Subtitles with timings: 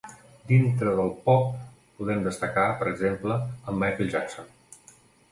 [0.51, 1.43] Dintre del pop
[1.99, 3.37] podem destacar, per exemple,
[3.73, 4.49] en Michael Jackson.